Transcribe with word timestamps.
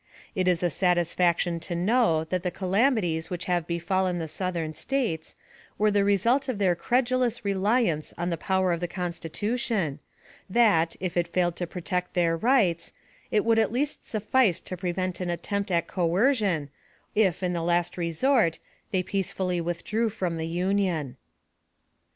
It 0.33 0.47
is 0.47 0.63
a 0.63 0.71
satisfaction 0.71 1.59
to 1.59 1.75
know 1.75 2.23
that 2.29 2.41
the 2.41 2.49
calamities 2.49 3.29
which 3.29 3.45
have 3.45 3.67
befallen 3.67 4.17
the 4.17 4.27
Southern 4.27 4.73
States 4.73 5.35
were 5.77 5.91
the 5.91 6.03
result 6.03 6.49
of 6.49 6.57
their 6.57 6.73
credulous 6.75 7.45
reliance 7.45 8.11
on 8.17 8.31
the 8.31 8.35
power 8.35 8.71
of 8.71 8.79
the 8.79 8.87
Constitution, 8.87 9.99
that, 10.49 10.95
if 10.99 11.15
it 11.15 11.27
failed 11.27 11.55
to 11.57 11.67
protect 11.67 12.15
their 12.15 12.35
rights, 12.35 12.93
it 13.29 13.45
would 13.45 13.59
at 13.59 13.71
least 13.71 14.03
suffice 14.03 14.59
to 14.61 14.75
prevent 14.75 15.21
an 15.21 15.29
attempt 15.29 15.69
at 15.69 15.85
coercion, 15.87 16.71
if, 17.13 17.43
in 17.43 17.53
the 17.53 17.61
last 17.61 17.95
resort, 17.95 18.57
they 18.89 19.03
peacefully 19.03 19.61
withdrew 19.61 20.09
from 20.09 20.37
the 20.37 20.47
Union. 20.47 21.15